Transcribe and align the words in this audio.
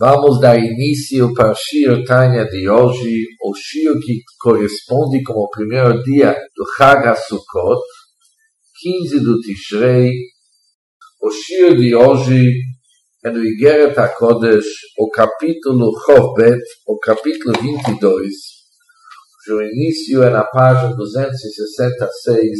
Vamos 0.00 0.38
dar 0.40 0.56
início 0.56 1.34
para 1.34 1.50
o 1.50 1.54
Shir 1.56 2.04
Tanya 2.04 2.44
de 2.44 2.70
hoje, 2.70 3.26
o 3.42 3.52
Shir 3.52 3.98
que 3.98 4.22
corresponde 4.38 5.24
como 5.24 5.40
o 5.40 5.50
primeiro 5.50 6.00
dia 6.04 6.36
do 6.54 6.64
Chag 6.76 7.04
HaSukkot, 7.04 7.82
15 8.80 9.18
do 9.18 9.40
Tishrei. 9.40 10.12
O 11.20 11.32
Shir 11.32 11.76
de 11.76 11.96
hoje 11.96 12.48
é 13.24 13.30
no 13.32 13.44
Igeret 13.44 13.98
HaKodesh, 13.98 14.66
o 14.96 15.10
capítulo 15.10 15.90
Chovbet, 16.06 16.62
o 16.86 16.96
capítulo 17.00 17.60
22, 17.60 18.30
cujo 19.44 19.62
início 19.62 20.22
é 20.22 20.30
na 20.30 20.44
página 20.44 20.94
266, 20.94 22.56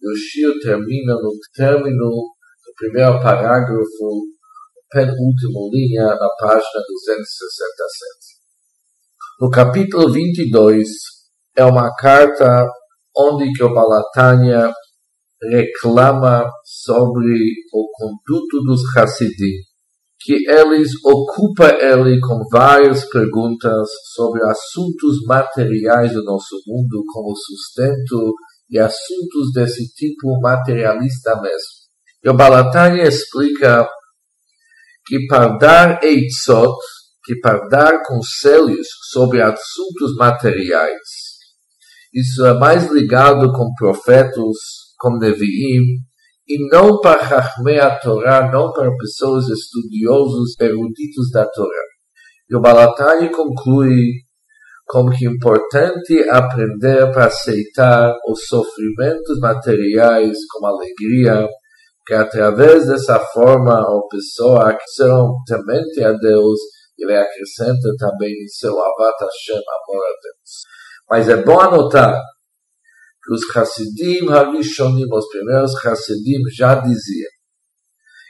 e 0.00 0.08
o 0.08 0.16
Shir 0.16 0.60
termina 0.62 1.14
no 1.14 1.32
término 1.56 2.08
do 2.08 2.72
primeiro 2.76 3.20
parágrafo 3.20 4.30
penúltima 4.92 5.60
linha 5.72 6.04
na 6.04 6.28
página 6.38 6.60
267. 6.60 8.42
No 9.40 9.50
capítulo 9.50 10.12
22 10.12 10.88
é 11.56 11.64
uma 11.64 11.94
carta 11.96 12.68
onde 13.16 13.50
que 13.52 13.64
o 13.64 13.72
Balatânia 13.72 14.70
reclama 15.42 16.44
sobre 16.64 17.34
o 17.72 17.88
conduto 17.92 18.62
dos 18.64 18.82
Hassidim, 18.96 19.56
que 20.20 20.48
eles 20.48 20.90
ocupam 21.04 21.70
ele 21.80 22.20
com 22.20 22.38
várias 22.50 23.04
perguntas 23.08 23.88
sobre 24.14 24.44
assuntos 24.44 25.24
materiais 25.26 26.12
do 26.12 26.22
nosso 26.22 26.56
mundo, 26.66 27.02
como 27.12 27.34
sustento 27.34 28.34
e 28.70 28.78
assuntos 28.78 29.52
desse 29.52 29.92
tipo 29.94 30.40
materialista 30.40 31.34
mesmo. 31.40 31.82
E 32.24 32.30
o 32.30 32.36
Balatânia 32.36 33.02
explica 33.02 33.88
que 35.06 35.26
para 35.26 35.56
dar 35.56 36.02
eitzot, 36.02 36.76
que 37.24 37.38
para 37.40 37.66
dar 37.68 38.02
conselhos 38.02 38.86
sobre 39.10 39.40
assuntos 39.40 40.14
materiais. 40.16 41.32
Isso 42.12 42.44
é 42.44 42.58
mais 42.58 42.90
ligado 42.90 43.52
com 43.52 43.72
profetas, 43.74 44.56
com 44.98 45.18
Nevi'im, 45.18 45.82
e 46.48 46.68
não 46.70 47.00
para 47.00 47.22
Rahmei 47.22 47.78
a 47.78 47.98
Torá, 47.98 48.50
não 48.50 48.72
para 48.72 48.94
pessoas 48.96 49.48
estudiosos, 49.48 50.54
eruditos 50.60 51.30
da 51.32 51.46
Torá. 51.46 51.82
E 52.50 52.56
o 52.56 52.60
Balatani 52.60 53.30
conclui 53.30 53.96
como 54.84 55.10
que 55.10 55.26
é 55.26 55.30
importante 55.30 56.28
aprender 56.28 57.10
para 57.12 57.26
aceitar 57.26 58.14
os 58.28 58.46
sofrimentos 58.46 59.38
materiais 59.40 60.36
com 60.50 60.66
alegria, 60.66 61.48
que 62.06 62.14
através 62.14 62.86
dessa 62.86 63.18
forma 63.18 63.72
a 63.72 64.00
pessoa 64.10 64.76
são 64.94 65.34
temente 65.46 66.02
a 66.02 66.12
Deus, 66.12 66.58
ele 66.98 67.16
acrescenta 67.16 67.94
também 67.98 68.32
em 68.32 68.48
seu 68.48 68.72
Avat 68.72 69.20
Hashem, 69.20 69.56
amor 69.56 70.04
a 70.04 70.14
Deus. 70.22 70.62
Mas 71.10 71.28
é 71.28 71.36
bom 71.36 71.60
anotar 71.60 72.20
que 73.24 73.32
os 73.32 73.56
Hassidim 73.56 74.28
Harishonim, 74.28 75.06
os 75.12 75.28
primeiros 75.28 75.74
Hassidim, 75.84 76.40
já 76.56 76.74
diziam 76.74 77.30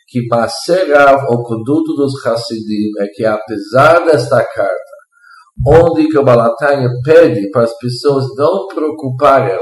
que 0.09 0.27
Maserav, 0.29 1.25
o 1.31 1.43
conduto 1.43 1.95
dos 1.95 2.15
Hassidim, 2.27 2.91
é 3.01 3.07
que 3.07 3.25
apesar 3.25 4.05
desta 4.05 4.45
carta, 4.45 4.93
onde 5.67 6.09
que 6.09 6.19
o 6.19 6.25
Balatanya 6.25 6.91
pede 7.03 7.51
para 7.51 7.65
as 7.65 7.77
pessoas 7.79 8.27
não 8.37 8.67
preocuparem 8.67 9.57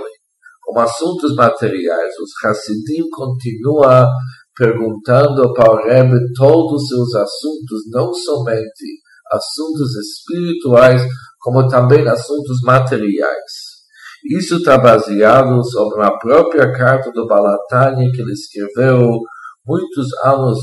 como 0.70 0.80
assuntos 0.80 1.34
materiais. 1.34 2.14
Os 2.18 2.30
Hassidim 2.44 3.08
continuam 3.10 4.08
perguntando 4.56 5.52
para 5.52 5.72
o 5.72 5.84
Rebbe 5.84 6.16
todos 6.36 6.82
os 6.82 6.88
seus 6.88 7.14
assuntos, 7.14 7.82
não 7.90 8.14
somente 8.14 9.00
assuntos 9.32 9.96
espirituais, 9.96 11.02
como 11.40 11.66
também 11.68 12.06
assuntos 12.08 12.60
materiais. 12.64 13.70
Isso 14.30 14.56
está 14.56 14.78
baseado 14.78 15.64
sobre 15.64 16.02
própria 16.18 16.72
carta 16.72 17.10
do 17.10 17.26
Balatani 17.26 18.12
que 18.12 18.20
ele 18.20 18.32
escreveu 18.32 19.18
muitos 19.66 20.08
anos 20.24 20.58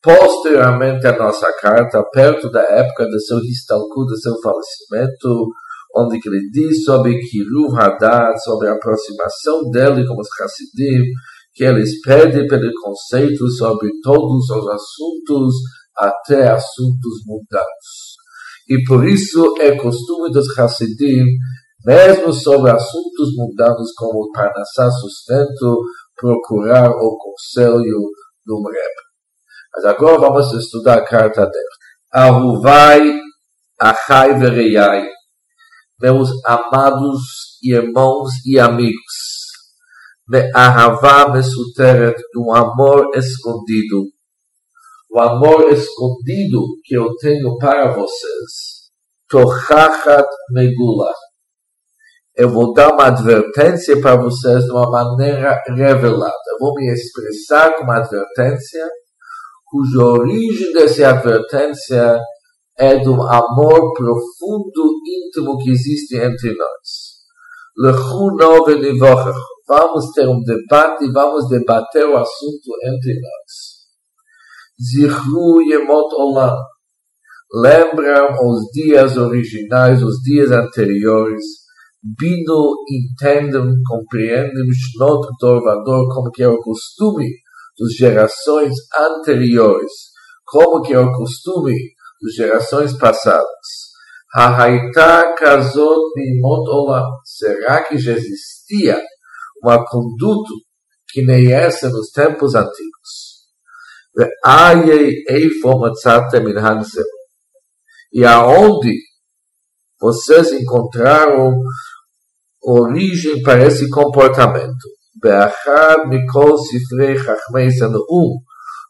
posteriormente 0.00 1.06
à 1.06 1.16
nossa 1.16 1.52
carta, 1.60 2.02
perto 2.12 2.50
da 2.50 2.62
época 2.62 3.06
do 3.06 3.20
seu 3.20 3.38
Histalku, 3.38 4.04
do 4.04 4.16
seu 4.16 4.34
falecimento, 4.40 5.48
onde 5.94 6.18
ele 6.24 6.50
diz 6.50 6.84
sobre 6.84 7.18
Kiruv 7.18 7.76
Hadad, 7.78 8.36
sobre 8.42 8.68
a 8.68 8.72
aproximação 8.72 9.70
dele 9.70 10.06
com 10.06 10.18
os 10.18 10.28
Hassidim, 10.40 11.02
que 11.54 11.64
eles 11.64 12.00
pedem 12.00 12.46
pelo 12.46 12.70
conceito 12.82 13.48
sobre 13.50 13.90
todos 14.02 14.48
os 14.50 14.68
assuntos, 14.68 15.54
até 15.96 16.50
assuntos 16.50 17.22
mundanos. 17.26 18.16
E 18.68 18.82
por 18.84 19.06
isso 19.06 19.54
é 19.60 19.76
costume 19.76 20.30
dos 20.32 20.58
Hassidim, 20.58 21.24
mesmo 21.84 22.32
sobre 22.32 22.70
assuntos 22.70 23.36
mundanos 23.36 23.92
como 23.96 24.30
Parnassá 24.32 24.90
sustento, 24.90 25.82
procurar 26.16 26.90
o 26.90 27.18
conselho 27.18 28.08
do 28.46 28.62
Rebbe. 28.62 29.02
Mas 29.74 29.84
agora 29.84 30.18
vamos 30.18 30.52
estudar 30.54 30.98
a 30.98 31.04
carta 31.04 31.44
dele. 31.44 31.64
Ahuvai, 32.12 33.20
Achai 33.80 34.38
Vereyai, 34.38 35.08
meus 36.02 36.30
amados 36.44 37.20
irmãos 37.62 38.30
e 38.44 38.58
amigos, 38.58 39.42
Be'ahavá 40.28 41.32
mesuteret, 41.32 42.20
um 42.36 42.52
amor 42.52 43.10
escondido. 43.14 44.08
O 45.12 45.20
amor 45.20 45.70
escondido 45.72 46.60
que 46.84 46.96
eu 46.96 47.14
tenho 47.20 47.56
para 47.56 47.92
vocês. 47.92 48.90
Tochachat 49.28 50.26
megula. 50.50 51.14
Eu 52.34 52.48
vou 52.48 52.72
dar 52.72 52.94
uma 52.94 53.06
advertência 53.06 54.00
para 54.00 54.16
vocês 54.16 54.64
de 54.64 54.72
uma 54.72 54.90
maneira 54.90 55.62
revelada. 55.68 56.34
Eu 56.52 56.58
vou 56.58 56.74
me 56.74 56.92
expressar 56.92 57.76
com 57.76 57.84
uma 57.84 57.98
advertência, 57.98 58.88
cuja 59.66 60.04
origem 60.04 60.72
dessa 60.72 61.10
advertência 61.10 62.18
é 62.82 62.98
do 62.98 63.14
amor 63.22 63.92
profundo, 63.92 64.98
íntimo 65.06 65.56
que 65.58 65.70
existe 65.70 66.16
entre 66.16 66.52
nós. 66.56 67.12
Vamos 69.68 70.10
ter 70.12 70.28
um 70.28 70.42
debate, 70.42 71.08
vamos 71.12 71.48
debater 71.48 72.04
o 72.06 72.16
assunto 72.16 72.72
entre 72.84 73.14
nós. 73.20 73.82
Zichru 74.84 75.62
Yemot 75.62 76.12
Olam. 76.12 76.56
Lembram 77.54 78.34
os 78.48 78.64
dias 78.72 79.16
originais, 79.16 80.02
os 80.02 80.16
dias 80.24 80.50
anteriores. 80.50 81.44
Bino 82.02 82.74
entendem, 82.90 83.74
compreendem 83.86 84.72
Shnot 84.72 85.28
Dorvador, 85.38 86.12
como 86.12 86.32
que 86.32 86.42
é 86.42 86.48
o 86.48 86.58
costume 86.58 87.28
das 87.78 87.92
gerações 87.94 88.74
anteriores. 88.98 89.92
Como 90.44 90.82
que 90.82 90.92
é 90.92 90.98
o 90.98 91.12
costume 91.12 91.76
gerações 92.30 92.96
passadas. 92.96 93.92
Hahaita 94.34 95.34
kazot 95.36 96.00
mimot 96.16 96.68
olam. 96.70 97.06
Será 97.24 97.82
que 97.84 97.98
já 97.98 98.12
existia 98.12 99.00
uma 99.62 99.84
conduta 99.84 100.52
que 101.10 101.22
nem 101.24 101.52
essa 101.52 101.90
nos 101.90 102.10
tempos 102.10 102.54
antigos? 102.54 103.32
E 108.12 108.24
aonde 108.24 108.92
vocês 110.00 110.52
encontraram 110.52 111.54
origem 112.62 113.42
para 113.42 113.66
esse 113.66 113.88
comportamento? 113.88 114.88
Sifrei 116.58 117.16
chachmei 117.16 117.68
um 118.10 118.38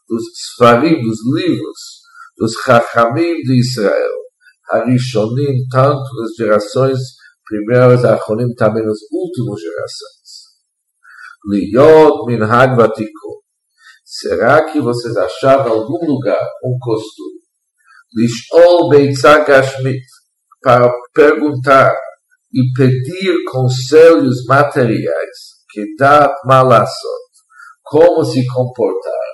dos 0.07 0.23
svarim, 0.57 1.01
dos 1.01 1.19
livros 1.35 1.92
dos 2.43 2.55
Chachamim 2.65 3.35
de 3.43 3.57
Israel, 3.57 4.11
Harishonim, 4.69 5.65
tanto 5.71 6.03
nas 6.19 6.35
gerações 6.37 6.99
primeiras, 7.45 8.03
Achonim, 8.03 8.53
também 8.55 8.85
nas 8.85 8.97
últimas 9.13 9.61
gerações. 9.61 10.33
Liot 11.49 12.25
Minhag 12.25 12.75
Vatikun. 12.75 13.39
Será 14.03 14.65
que 14.69 14.81
vocês 14.81 15.15
acharam 15.15 15.71
algum 15.71 16.05
lugar 16.05 16.45
um 16.65 16.77
costume? 16.81 17.39
Lishol 18.13 18.89
Beitzah 18.89 19.45
Gashmit, 19.45 20.03
para 20.61 20.91
perguntar 21.13 21.95
e 22.53 22.73
pedir 22.77 23.35
conselhos 23.49 24.43
materiais, 24.45 25.37
que 25.71 25.95
dá 25.97 26.33
malassot, 26.45 27.23
como 27.83 28.23
se 28.25 28.45
comportar 28.47 29.32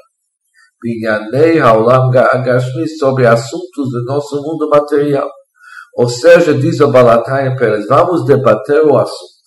Binyanei 0.82 1.60
Haolam 1.60 2.10
Gashmi 2.10 2.88
sobre 2.88 3.26
assuntos 3.26 3.90
do 3.92 4.04
nosso 4.06 4.42
mundo 4.42 4.70
material. 4.70 5.30
Ou 5.96 6.08
seja, 6.08 6.54
diz 6.54 6.80
o 6.80 6.92
Balataya 6.92 7.56
Pérez, 7.56 7.88
vamos 7.88 8.26
debater 8.26 8.86
o 8.86 8.98
assunto. 8.98 9.40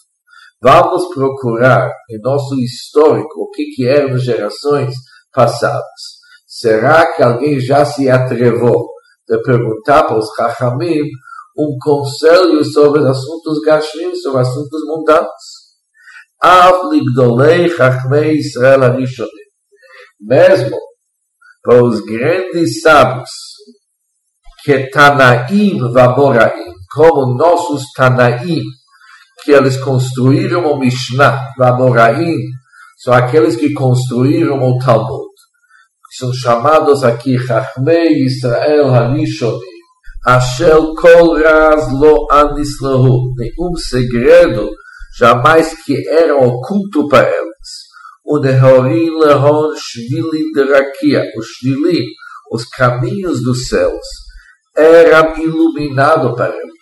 Vamos 0.60 1.08
procurar 1.12 1.90
em 2.10 2.20
nosso 2.20 2.54
histórico 2.60 3.42
o 3.42 3.50
que, 3.50 3.64
que 3.74 3.86
eram 3.86 4.16
gerações 4.18 4.94
passadas. 5.32 5.82
Será 6.46 7.12
que 7.14 7.22
alguém 7.22 7.58
já 7.58 7.84
se 7.84 8.08
atrevou 8.08 8.92
de 9.28 9.42
perguntar 9.42 10.04
para 10.04 10.18
os 10.18 10.28
Chachamim 10.36 11.00
um 11.56 11.76
conselho 11.80 12.64
sobre 12.64 13.06
assuntos 13.06 13.60
gashmim, 13.60 14.14
sobre 14.16 14.40
assuntos 14.40 14.82
mundanos. 14.86 15.62
Av 16.42 16.90
ligdolei 16.90 17.68
Chachmei 17.68 18.38
Israel 18.38 18.84
Arishonim. 18.84 19.30
Mesmo 20.20 20.78
para 21.62 21.82
os 21.82 22.00
grandes 22.00 22.80
sábios, 22.80 23.30
que 24.64 24.90
Tanaim 24.90 25.78
Vamoraim, 25.92 26.72
como 26.94 27.36
nossos 27.36 27.84
Tanaim, 27.96 28.62
que 29.44 29.52
eles 29.52 29.76
construíram 29.76 30.66
o 30.72 30.78
Mishnah, 30.78 31.52
Vamoraim, 31.58 32.36
são 33.02 33.12
aqueles 33.12 33.56
que 33.56 33.72
construíram 33.72 34.62
o 34.62 34.78
Talmud. 34.78 35.32
São 36.16 36.32
chamados 36.32 37.02
aqui 37.02 37.38
Chachmei 37.38 38.24
Israel 38.26 38.94
Harishonim. 38.94 39.72
Ashel 40.24 40.94
Kol 40.94 41.42
Raz 41.42 41.90
Lo 41.90 42.28
Anis 42.30 42.80
Lahu. 42.80 43.32
Nenhum 43.36 43.74
segredo 43.76 44.70
jamais 45.18 45.74
que 45.84 46.06
era 46.06 46.36
oculto 46.36 47.08
para 47.08 47.28
eles. 47.28 47.51
O 48.24 48.38
Nehorim 48.38 49.18
Lehon 49.18 49.74
Shvili 49.76 50.52
de 50.54 50.62
Rakia. 50.72 51.24
Os 51.36 51.46
Shvilim, 51.46 52.04
os 52.50 52.64
caminhos 52.64 53.42
dos 53.42 53.68
céus, 53.68 54.06
eram 54.76 55.36
iluminados 55.36 56.36
para 56.36 56.54
eles. 56.54 56.72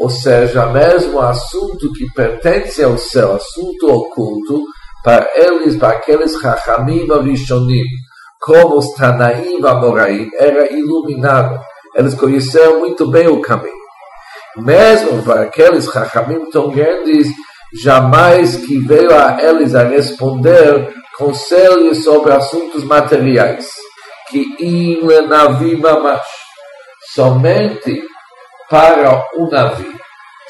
Ou 0.00 0.10
seja, 0.10 0.66
mesmo 0.66 1.20
assunto 1.20 1.92
que 1.92 2.10
pertence 2.14 2.82
ao 2.82 2.98
céu, 2.98 3.34
assunto 3.34 3.88
oculto, 3.90 4.64
para 5.04 5.28
eles, 5.36 5.76
para 5.76 5.98
aqueles 5.98 6.32
Chachamim 6.40 7.10
Arishonim, 7.12 7.84
como 8.40 8.78
os 8.78 8.92
Tanaim 8.94 9.64
Amoraim, 9.64 10.30
era 10.38 10.72
iluminado. 10.72 11.60
Eles 11.94 12.14
conheceram 12.14 12.80
muito 12.80 13.08
bem 13.10 13.28
o 13.28 13.40
caminho. 13.40 13.72
Mesmo 14.56 15.22
para 15.22 15.42
aqueles 15.42 15.84
Chachamim 15.84 16.50
tão 16.50 16.70
grandes, 16.70 17.28
jamais 17.82 18.56
que 18.56 18.78
veio 18.86 19.14
a 19.14 19.42
eles 19.42 19.74
a 19.74 19.82
responder 19.82 20.92
conselhos 21.18 22.04
sobre 22.04 22.32
assuntos 22.32 22.84
materiais. 22.84 23.66
Que 24.28 24.44
im 24.60 25.06
lenavi 25.06 25.76
mamash. 25.76 26.22
Somente 27.14 28.02
para 28.70 29.26
o 29.36 29.48
navi. 29.50 29.92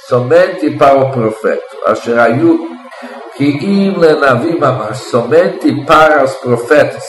Somente 0.09 0.71
para 0.73 0.99
o 0.99 1.11
profeta. 1.11 1.65
Asher 1.87 2.19
ayu 2.19 2.75
que 3.37 3.45
im 3.45 3.99
lenavim 3.99 4.59
mamash, 4.59 5.11
somente 5.11 5.85
para 5.85 6.25
os 6.25 6.35
profetas, 6.37 7.05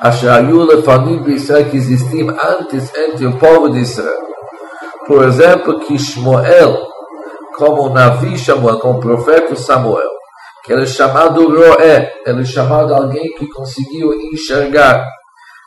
asher 0.00 0.30
ayu 0.30 0.64
lefanim 0.64 1.22
Israel, 1.28 1.68
que 1.70 1.76
existiam 1.76 2.30
antes 2.30 2.90
entre 2.94 3.26
o 3.26 3.36
povo 3.36 3.68
de 3.68 3.80
Israel. 3.80 4.26
Por 5.06 5.24
exemplo, 5.24 5.80
que 5.80 5.98
Shmuel, 5.98 6.78
como 7.60 7.82
o 7.82 7.92
Navi 7.92 8.38
Samuel, 8.38 8.78
como 8.78 8.98
o 8.98 9.02
profeta 9.02 9.54
Samuel, 9.54 10.08
que 10.64 10.72
ele 10.72 10.84
é 10.84 10.86
chamado 10.86 11.46
Roé, 11.46 12.10
ele 12.24 12.40
é 12.40 12.44
chamado 12.44 12.94
alguém 12.94 13.34
que 13.34 13.46
conseguiu 13.48 14.14
enxergar. 14.32 15.06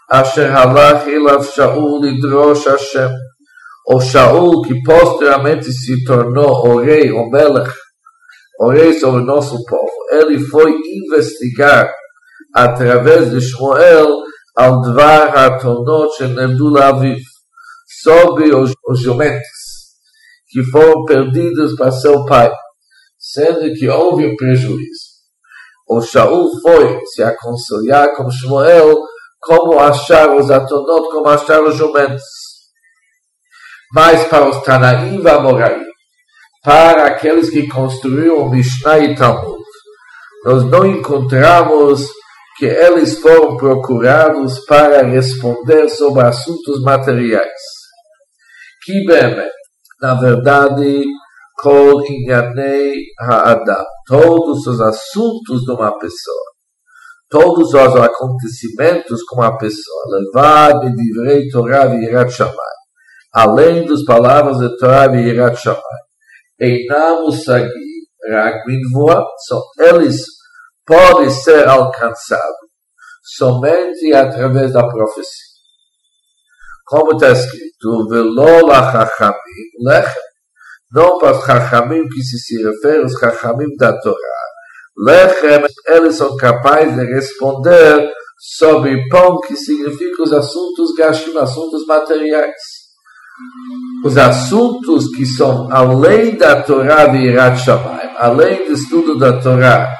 Asher 0.10 0.52
halach 0.52 1.08
elav 1.08 1.44
Shaul 1.44 2.02
lidrosh 2.02 2.66
Hashem. 2.66 3.12
O 3.88 4.02
Shaul, 4.02 4.64
que 4.64 4.82
posteriormente 4.82 5.72
se 5.72 6.04
tornou 6.04 6.68
o 6.68 6.82
rei, 6.82 7.12
o 7.12 7.30
Melech, 7.30 7.72
o 8.60 8.72
rei 8.72 8.94
sobre 8.94 9.22
o 9.22 9.26
nosso 9.26 9.64
povo. 9.64 9.92
Ele 10.14 10.40
foi 10.40 10.72
investigar 10.72 11.94
através 12.56 13.30
de 13.30 13.40
Shmuel 13.40 14.10
ao 14.58 14.82
Dvar 14.82 15.38
HaTonot 15.38 16.18
Shenevdu 16.18 16.76
Aviv 16.80 17.20
sobre 18.02 18.52
os 18.56 18.74
jumentos 19.00 19.53
que 20.54 20.64
foram 20.66 21.04
perdidos 21.04 21.76
para 21.76 21.92
seu 21.92 22.24
pai, 22.26 22.54
sendo 23.18 23.74
que 23.74 23.90
houve 23.90 24.36
prejuízo. 24.36 25.14
O 25.90 26.00
Shaul 26.00 26.62
foi 26.62 27.00
se 27.08 27.24
aconselhar 27.24 28.16
com 28.16 28.30
Shmuel 28.30 29.02
como 29.42 29.80
achar 29.80 30.30
os 30.36 30.52
atonot, 30.52 31.10
como 31.10 31.28
achar 31.28 31.62
os 31.64 31.76
jumentos. 31.76 32.24
Mas 33.92 34.28
para 34.28 34.48
os 34.48 34.64
Tanaim 34.64 35.22
e 35.22 35.28
Amoraim, 35.28 35.84
para 36.64 37.08
aqueles 37.08 37.50
que 37.50 37.68
construíram 37.68 38.50
Mishnah 38.50 39.00
e 39.00 39.16
Talmud. 39.16 39.62
Nós 40.46 40.64
não 40.66 40.86
encontramos 40.86 42.08
que 42.58 42.66
eles 42.66 43.20
foram 43.20 43.58
procurados 43.58 44.60
para 44.66 45.02
responder 45.04 45.90
sobre 45.90 46.22
assuntos 46.22 46.82
materiais. 46.82 47.52
Que 48.84 49.06
bem, 49.06 49.50
na 50.04 50.16
verdade, 50.16 51.06
Kol 51.62 52.06
Inyanei 52.06 52.94
Ha'adam, 53.18 53.86
todos 54.06 54.68
os 54.68 54.82
assuntos 54.82 55.62
de 55.62 55.72
uma 55.72 55.98
pessoa, 55.98 56.44
todos 57.30 57.70
os 57.70 57.96
acontecimentos 57.96 59.24
com 59.24 59.38
uma 59.38 59.58
pessoa, 59.58 60.04
levar 60.10 60.82
de 60.82 60.94
divrei 60.94 61.48
Torah 61.48 61.86
Yirat 61.86 62.34
Shammai, 62.34 62.54
além 63.34 63.86
das 63.86 64.04
palavras 64.04 64.58
de 64.58 64.76
Torah 64.78 65.06
Yirat 65.06 65.56
Shammai, 65.56 66.02
Einam 66.60 67.24
Usagi, 67.24 67.72
Ragminvua, 68.30 69.26
são 69.48 69.62
eles 69.80 70.26
podem 70.86 71.30
ser 71.30 71.66
alcançados. 71.66 72.58
Somente 73.24 74.14
através 74.14 74.74
da 74.74 74.86
profecia. 74.86 75.43
Como 76.94 77.14
está 77.14 77.32
escrito, 77.32 78.08
Velo 78.08 78.70
Chachamim 78.70 79.34
Lechem, 79.84 80.22
não 80.92 81.18
para 81.18 81.32
os 81.32 81.44
Chachamim 81.44 82.08
que 82.08 82.22
se, 82.22 82.38
se 82.38 82.64
refere 82.64 83.02
aos 83.02 83.14
Chachamim 83.14 83.76
da 83.80 84.00
Torá. 84.00 84.16
Lechem, 84.96 85.66
eles 85.88 86.18
são 86.18 86.38
capazes 86.38 86.96
de 86.96 87.04
responder 87.04 88.12
sobre 88.38 89.10
pão, 89.10 89.40
que 89.40 89.56
significa 89.56 90.22
os 90.22 90.32
assuntos 90.32 90.94
gashim, 90.96 91.36
assuntos 91.36 91.84
materiais 91.88 92.54
os 94.06 94.16
assuntos 94.16 95.08
que 95.16 95.26
são 95.26 95.68
além 95.72 96.36
da 96.36 96.62
Torá 96.62 97.08
de 97.08 97.18
Irat 97.18 97.58
Shamayim, 97.58 98.12
além 98.18 98.68
do 98.68 98.74
estudo 98.74 99.18
da 99.18 99.42
Torá, 99.42 99.92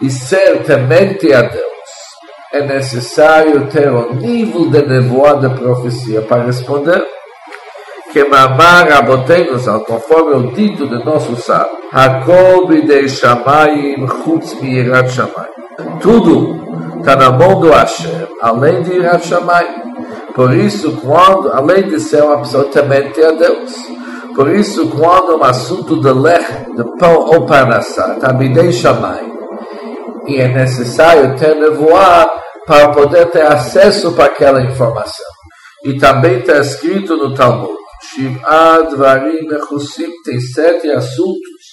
e 0.00 0.08
ser 0.08 0.62
temente 0.64 1.30
a 1.34 1.42
Deus, 1.42 1.73
é 2.54 2.64
necessário 2.64 3.66
ter 3.66 3.90
um 3.90 4.14
nível 4.14 4.70
de 4.70 4.86
nevoada 4.86 5.50
profecia 5.50 6.22
para 6.22 6.44
responder 6.44 7.04
que 8.12 8.24
mamar 8.24 8.92
abotenos, 8.92 9.66
conforme 9.86 10.34
o 10.36 10.52
dito 10.52 10.86
de 10.86 11.04
nosso 11.04 11.34
sábio, 11.34 11.76
Hakol 11.92 12.68
bidei 12.68 13.08
Shamayim 13.08 14.06
chutz 14.06 14.54
mi 14.60 14.76
Irat 14.78 15.10
Shamayim. 15.10 15.98
Tudo 16.00 16.96
está 17.00 17.16
na 17.16 17.32
mão 17.32 17.58
do 17.58 17.70
Hashem, 17.70 18.28
além 18.40 18.82
de 18.82 18.98
Irat 18.98 19.26
Shamayim. 19.26 19.82
Por 20.32 20.54
isso, 20.54 20.92
quando, 21.02 21.52
além 21.52 21.88
de 21.88 21.98
ser 21.98 22.22
temente 22.72 23.20
a 23.20 23.32
Deus, 23.32 23.74
por 24.36 24.48
isso, 24.48 24.88
quando 24.90 25.36
um 25.36 25.44
assunto 25.44 26.00
de 26.00 26.12
lech, 26.12 26.70
de 26.76 26.84
pão 26.98 27.18
ou 27.18 27.46
parnassá, 27.46 28.16
também 28.20 28.70
chamai, 28.70 29.24
e 30.26 30.40
é 30.40 30.48
necessário 30.48 31.36
ter 31.36 31.54
nevoar 31.56 32.43
para 32.66 32.90
poder 32.92 33.30
ter 33.30 33.42
acesso 33.42 34.12
para 34.12 34.26
aquela 34.26 34.62
informação. 34.62 35.26
E 35.84 35.98
também 35.98 36.40
está 36.40 36.58
escrito 36.58 37.16
no 37.16 37.34
Talmud, 37.34 37.76
Shiv'ad 38.02 38.96
Varim 38.96 39.46
Mechusim, 39.46 40.10
tem 40.24 40.40
sete 40.40 40.90
assuntos 40.90 41.64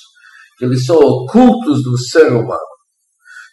que 0.58 0.66
eles 0.66 0.86
são 0.86 0.98
ocultos 0.98 1.84
do 1.84 1.98
ser 1.98 2.32
humano. 2.32 2.60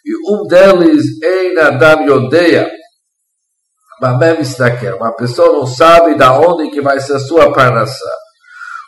E 0.05 0.33
um 0.33 0.47
deles, 0.47 1.05
Ein 1.23 1.57
Adam 1.59 2.05
Yodeia, 2.05 2.69
Istaker. 4.39 4.95
Uma 4.95 5.13
pessoa 5.15 5.51
não 5.51 5.65
sabe 5.65 6.15
da 6.15 6.39
onde 6.39 6.69
que 6.69 6.81
vai 6.81 6.99
ser 6.99 7.19
sua 7.19 7.51
parnassá. 7.51 8.13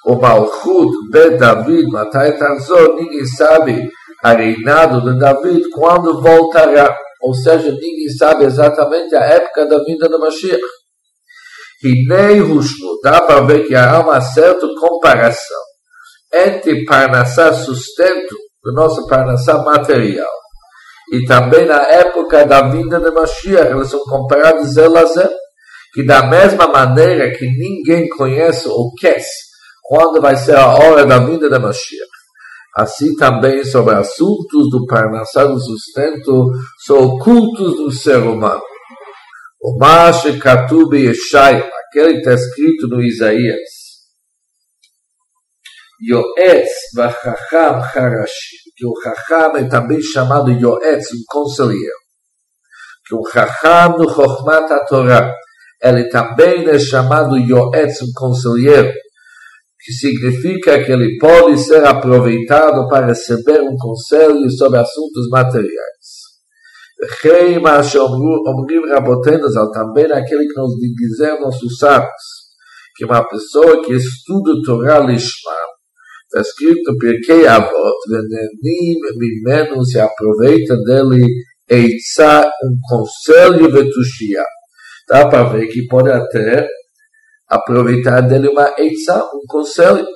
O 0.05 0.15
Malchut 0.15 0.91
de 1.11 1.37
David, 1.37 1.87
Matai 1.91 2.37
Tanzor, 2.37 2.95
ninguém 2.95 3.25
sabe 3.25 3.89
a 4.23 4.31
reinado 4.33 5.01
de 5.01 5.19
David 5.19 5.69
quando 5.71 6.21
voltará. 6.21 6.97
Ou 7.23 7.33
seja, 7.33 7.71
ninguém 7.71 8.09
sabe 8.17 8.45
exatamente 8.45 9.15
a 9.15 9.23
época 9.23 9.65
da 9.65 9.83
vinda 9.83 10.09
do 10.09 10.19
Mashiach. 10.19 10.61
Nem 12.07 12.41
Hushnu, 12.41 12.99
dá 13.03 13.21
para 13.21 13.41
ver 13.41 13.67
que 13.67 13.75
há 13.75 13.99
uma 13.99 14.21
certa 14.21 14.67
comparação 14.79 15.61
entre 16.33 16.85
Parnassá 16.85 17.53
sustento 17.53 18.35
do 18.63 18.73
nosso 18.73 19.07
Parnassá 19.07 19.57
material 19.63 20.29
e 21.11 21.25
também 21.25 21.65
na 21.65 21.81
época 21.89 22.45
da 22.45 22.69
vinda 22.69 22.97
de 22.97 23.11
Mashiach, 23.11 23.69
eles 23.69 23.89
são 23.89 23.99
comparados 24.05 24.77
a 24.77 25.05
zé, 25.05 25.29
que 25.93 26.05
da 26.05 26.25
mesma 26.27 26.67
maneira 26.67 27.31
que 27.37 27.45
ninguém 27.45 28.07
conhece 28.07 28.69
ou 28.69 28.93
quer 28.95 29.21
quando 29.83 30.21
vai 30.21 30.37
ser 30.37 30.55
a 30.55 30.67
hora 30.67 31.05
da 31.05 31.19
vinda 31.19 31.49
de 31.49 31.59
Mashiach. 31.59 32.00
Assim 32.75 33.15
também 33.15 33.65
sobre 33.65 33.95
assuntos 33.95 34.69
do 34.69 34.85
parnassá 34.85 35.43
do 35.43 35.59
sustento 35.59 36.49
são 36.85 36.99
ocultos 36.99 37.75
do 37.75 37.91
ser 37.91 38.17
humano. 38.17 38.61
O 39.61 39.77
Mashe 39.77 40.39
Katub 40.39 40.93
Yeshai, 40.93 41.69
aquele 41.87 42.13
que 42.13 42.19
está 42.19 42.33
escrito 42.33 42.87
no 42.87 43.01
Isaías. 43.01 43.59
Yoetz 46.01 46.71
vachacham 46.95 47.79
harashim, 47.83 48.57
que 48.75 48.87
o 48.87 48.93
Chacham 49.03 49.57
é 49.57 49.63
também 49.65 50.01
chamado 50.01 50.49
Yoetz, 50.49 51.11
um 51.11 51.23
conselheiro. 51.27 52.01
Que 53.05 53.13
o 53.13 53.23
Chacham 53.25 53.97
no 53.97 54.09
Chochmat 54.09 54.87
Torah, 54.87 55.31
ele 55.83 56.09
também 56.09 56.67
é 56.67 56.79
chamado 56.79 57.37
Yoetz, 57.37 58.01
um 58.01 58.11
conselheiro, 58.15 58.91
que 59.83 59.93
significa 59.93 60.73
é 60.73 60.83
que 60.83 60.91
ele 60.91 61.17
pode 61.17 61.57
ser 61.57 61.83
aproveitado 61.83 62.87
para 62.87 63.07
receber 63.07 63.61
um 63.61 63.75
conselho 63.77 64.49
sobre 64.51 64.79
assuntos 64.79 65.27
materiais. 65.29 66.21
Rei 67.23 67.57
Omrim 67.57 68.89
Rabotenos, 68.89 69.53
também 69.73 70.05
é 70.05 70.19
aquele 70.19 70.47
que 70.47 70.55
nos 70.55 70.75
quiser 70.95 71.39
nossos 71.39 71.79
sábios, 71.79 72.11
que 72.95 73.05
uma 73.05 73.27
pessoa 73.27 73.83
que 73.83 73.93
estuda 73.93 74.51
o 74.51 74.61
Torá 74.61 74.99
Lishma, 74.99 75.51
está 76.25 76.41
escrito 76.41 76.95
vende 77.01 77.47
Avot, 77.47 77.97
Venenim 78.07 78.99
menos 79.43 79.89
se 79.89 79.99
aproveita 79.99 80.77
dele 80.83 81.25
Eitzá, 81.67 82.47
um 82.63 82.77
conselho 82.87 83.71
vetushia. 83.71 84.43
Dá 85.09 85.27
para 85.27 85.43
ver 85.43 85.67
que 85.67 85.87
pode 85.87 86.11
até 86.11 86.67
aproveitar 87.51 88.21
dele 88.21 88.47
uma 88.47 88.73
Eitzá, 88.77 89.21
um 89.33 89.45
conselho. 89.45 90.07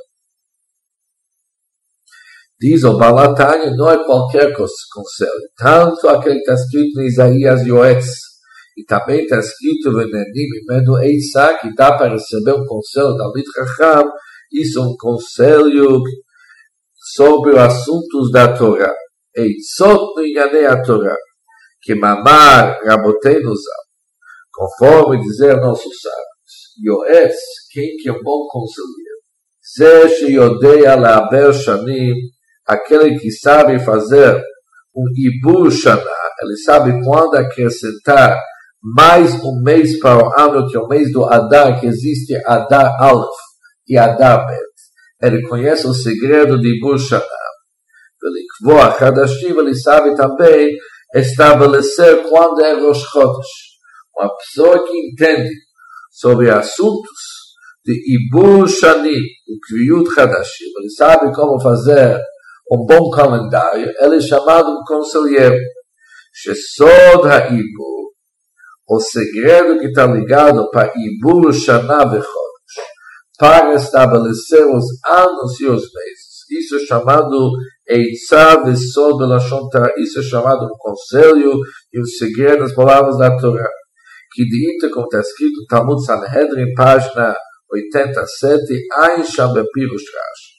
Diz 2.58 2.86
o 2.86 2.98
Balatanya, 2.98 3.76
não 3.76 3.90
é 3.90 4.02
qualquer 4.06 4.54
conselho. 4.56 5.32
Tanto 5.58 6.08
aquele 6.08 6.36
que 6.36 6.52
está 6.52 6.54
escrito 6.54 7.02
em 7.02 7.08
Isaías 7.08 7.68
Yoetz, 7.68 8.08
e 8.78 8.86
também 8.86 9.24
está 9.24 9.40
escrito 9.40 9.94
Venenim, 9.94 10.48
Menu 10.68 10.98
Eitzá, 11.00 11.58
que 11.58 11.74
dá 11.76 11.98
para 11.98 12.14
receber 12.14 12.54
um 12.54 12.66
conselho 12.66 13.16
da 13.16 13.30
Lit 13.36 13.48
Chacham, 13.54 14.10
isso 14.54 14.80
é 14.80 14.82
um 14.82 14.96
conselho 14.98 16.02
sobre 17.14 17.52
os 17.52 17.58
assuntos 17.58 18.32
da 18.32 18.54
Torá. 18.54 18.94
Eitzot 19.36 20.16
no 20.16 20.26
Inyanei 20.26 20.66
a 20.66 20.82
Torá, 20.82 21.16
que 21.82 21.94
mamar 21.96 22.80
Rabotenu 22.86 23.54
conforme 24.54 25.22
dizer 25.22 25.58
nossos 25.58 25.94
sábios. 26.02 26.35
Yoetz, 26.85 27.37
quem 27.73 27.97
que 27.97 28.09
é 28.09 28.13
um 28.13 28.23
bom 28.23 28.47
conselheiro? 28.49 29.21
זה 29.77 30.09
שיודע 30.09 30.97
לעבר 30.97 31.53
שנים 31.53 32.15
aquele 32.67 33.19
que 33.19 33.31
sabe 33.31 33.79
fazer 33.81 34.35
um 34.95 35.05
Ibur 35.17 35.71
Shana, 35.71 36.21
ele 36.43 36.57
sabe 36.57 37.05
quando 37.05 37.37
acrescentar 37.37 38.39
mais 38.83 39.35
um 39.45 39.63
mês 39.63 39.99
para 39.99 40.25
o 40.25 40.41
ano 40.41 40.69
que 40.69 40.77
é 40.77 40.81
o 40.81 40.89
mês 40.89 41.13
do 41.13 41.25
Adar, 41.25 41.79
que 41.81 41.87
existe 41.87 42.35
Adar 42.47 42.97
Aleph 43.01 43.41
e 43.89 43.99
Adar 43.99 44.47
Bet. 44.47 44.71
Ele 45.23 45.47
conhece 45.49 45.87
o 45.87 45.95
segredo 45.95 46.61
de 46.61 46.77
Ibur 46.77 46.99
Shana. 46.99 47.25
Velikvoa 48.23 48.97
Hadashim, 48.99 49.59
ele 49.59 49.75
sabe 49.75 50.15
também 50.15 50.77
estabelecer 51.15 52.23
quando 52.29 52.63
é 52.63 52.81
Rosh 52.81 53.03
Chodesh. 53.11 53.71
Uma 54.17 54.31
pessoa 54.37 54.87
que 54.87 54.97
entende 54.97 55.51
sobre 56.16 56.50
assuntos 56.50 57.36
de 57.84 57.94
Ibur 58.16 58.68
Shani, 58.68 59.18
o 59.18 59.60
Kriyut 59.68 60.10
Hadashim, 60.18 60.72
ele 60.80 60.90
sabe 60.90 61.36
como 61.36 61.62
fazer 61.62 62.20
um 62.72 62.86
bom 62.86 63.12
calendário, 63.12 63.92
ele 64.00 64.16
é 64.16 64.22
chamado 64.22 64.72
um 64.72 64.84
conselheiro. 64.88 65.58
Shesod 66.34 67.28
Ha'ibur, 67.28 68.12
o 68.90 69.00
segredo 69.00 69.80
que 69.80 69.88
está 69.88 70.08
ligado 70.08 70.70
para 70.72 70.92
Ibur 70.96 71.54
Shana 71.54 72.06
Bechodesh, 72.06 72.26
para 73.38 73.74
estabelecer 73.76 74.66
os 74.66 74.86
anos 75.06 75.60
e 75.60 75.66
os 75.66 75.82
meses. 75.82 76.36
Isso 76.50 76.78
é 76.78 76.80
chamado 76.86 77.52
Eitzah 77.88 78.64
Vesod 78.64 79.18
Belashon 79.18 79.68
Isso 79.98 80.20
é 80.20 80.24
chamado 80.24 80.66
um 80.66 80.78
conselho 80.78 81.54
e 81.92 82.02
um 82.02 82.06
segredo 82.06 82.60
das 82.60 82.74
palavras 82.74 83.18
da 83.18 83.36
Torá. 83.38 83.70
Que 84.36 84.44
de 84.44 84.90
como 84.94 85.06
está 85.06 85.22
escrito 85.22 85.66
Talmud 85.70 86.04
Sanhedrin, 86.06 86.74
página 86.76 87.34
87, 87.72 88.62
Ein 89.00 89.24
Sham 89.24 89.54
Bepirush 89.54 90.12
Rashi 90.14 90.56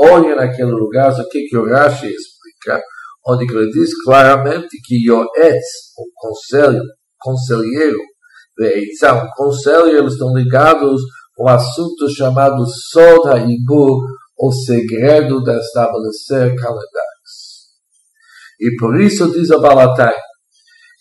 olha 0.00 0.34
naquele 0.34 0.70
lugar, 0.70 1.12
o 1.12 1.28
que, 1.28 1.46
que 1.46 1.56
o 1.56 1.66
Rashi 1.66 2.06
explica, 2.06 2.82
onde 3.26 3.44
ele 3.44 3.70
diz 3.70 3.90
claramente 4.02 4.80
que 4.82 4.96
Yoetz, 5.06 5.92
o 5.98 6.06
conselho, 6.14 6.82
conselheiro, 7.18 7.98
Veitzá, 8.58 9.22
um 9.22 9.28
conselho, 9.36 9.98
eles 9.98 10.14
estão 10.14 10.34
ligados 10.34 11.02
ao 11.38 11.48
assunto 11.48 12.08
chamado 12.08 12.64
Sod 12.66 13.28
HaIbur, 13.28 13.98
o 14.38 14.52
segredo 14.52 15.42
de 15.42 15.58
estabelecer 15.58 16.54
calendários. 16.56 17.40
E 18.58 18.74
por 18.78 18.98
isso 19.00 19.30
diz 19.30 19.50
o 19.50 19.60
Balatai, 19.60 20.16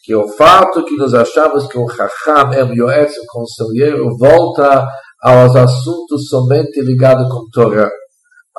que 0.04 0.16
o 0.16 0.28
fato 0.30 0.84
que 0.86 0.96
nós 0.96 1.14
achamos 1.14 1.68
que 1.68 1.78
o 1.78 1.88
Chacham 1.90 2.54
é 2.54 2.64
o 2.64 2.74
Yoetz, 2.74 3.18
o 3.18 3.26
conselheiro, 3.28 4.18
volta 4.18 4.88
aos 5.22 5.56
assuntos 5.56 6.28
somente 6.30 6.82
ligados 6.82 7.28
com 7.30 7.50
Torah 7.52 7.90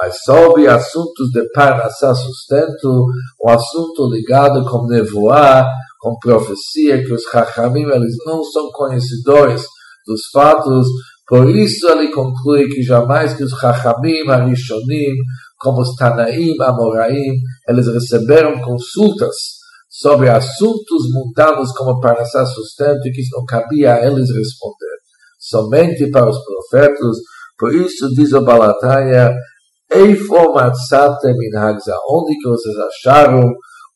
mas 0.00 0.16
sobre 0.24 0.66
assuntos 0.66 1.30
de 1.30 1.46
parnassá 1.52 2.14
sustento, 2.14 3.04
o 3.38 3.50
assunto 3.50 4.08
ligado 4.10 4.64
com 4.64 4.86
nevoar, 4.86 5.68
com 6.00 6.16
profecia, 6.18 7.04
que 7.04 7.12
os 7.12 7.22
Chachamim 7.24 7.82
eles 7.82 8.14
não 8.24 8.42
são 8.42 8.70
conhecedores 8.72 9.62
dos 10.06 10.22
fatos, 10.32 10.86
por 11.28 11.50
isso 11.50 11.86
ele 11.90 12.10
conclui 12.10 12.68
que 12.68 12.82
jamais 12.82 13.34
que 13.34 13.44
os 13.44 13.52
Chachamim, 13.52 14.26
Arishonim, 14.26 15.14
como 15.58 15.82
os 15.82 15.94
Tanaim, 15.94 16.54
Amoraim, 16.62 17.34
eles 17.68 17.86
receberam 17.86 18.58
consultas 18.62 19.59
sobre 19.90 20.30
assuntos 20.30 21.02
mundanos 21.12 21.72
como 21.72 22.00
parnassá 22.00 22.46
sustento 22.46 23.02
que 23.02 23.22
não 23.32 23.44
cabia 23.44 23.94
a 23.94 24.06
eles 24.06 24.30
responder. 24.30 24.96
Somente 25.38 26.08
para 26.10 26.30
os 26.30 26.38
profetas, 26.44 27.16
por 27.58 27.74
isso 27.74 28.08
diz 28.14 28.32
o 28.32 28.42
Balataya, 28.42 29.34
Eifo 29.92 30.52
matzatem 30.54 31.36
minhagza, 31.36 31.96
onde 32.08 32.38
que 32.38 32.48
vocês 32.48 32.76
acharam 32.76 33.42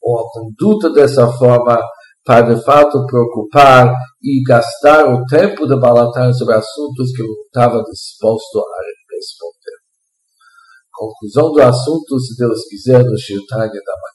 uma 0.02 0.24
conduta 0.32 0.92
dessa 0.92 1.30
forma 1.30 1.80
para 2.24 2.54
de 2.54 2.62
fato 2.64 3.06
preocupar 3.06 3.94
e 4.20 4.42
gastar 4.42 5.12
o 5.12 5.24
tempo 5.26 5.66
de 5.66 5.78
Balatan 5.78 6.32
sobre 6.32 6.54
assuntos 6.54 7.12
que 7.14 7.22
não 7.22 7.34
estava 7.46 7.82
disposto 7.84 8.58
a 8.58 9.14
responder. 9.14 9.76
Conclusão 10.92 11.52
do 11.52 11.62
assunto, 11.62 12.18
se 12.18 12.36
Deus 12.36 12.64
quiser, 12.68 13.04
no 13.04 13.16
Shirtanya 13.18 13.68
da 13.68 13.92
manhã. 13.92 14.13